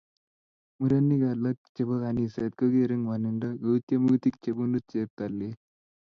[0.77, 5.55] Murenik alam chebo kaniset kogeere ngwonindo ku tyemutik chebunu cheptailel